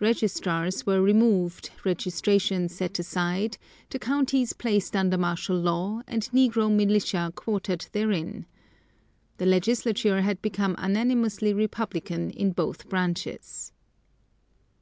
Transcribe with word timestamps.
Registrars 0.00 0.86
were 0.86 1.02
removed, 1.02 1.68
registration 1.84 2.70
set 2.70 2.98
aside, 2.98 3.58
the 3.90 3.98
counties 3.98 4.54
placed 4.54 4.96
under 4.96 5.18
martial 5.18 5.58
law, 5.60 6.00
and 6.06 6.22
negro 6.32 6.74
militia 6.74 7.30
quartered 7.36 7.84
therein. 7.92 8.46
The 9.36 9.44
legislature 9.44 10.22
had 10.22 10.40
become 10.40 10.74
unanimously 10.82 11.52
Republican 11.52 12.30
in 12.30 12.52
both 12.52 12.88
branches. 12.88 13.72